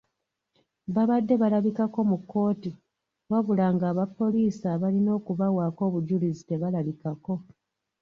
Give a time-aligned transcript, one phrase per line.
[0.95, 2.71] Babadde balabikako mu kkooti
[3.31, 7.33] wabula ng'abapoliisi abalina okubawaako obujulizi tebalabikako.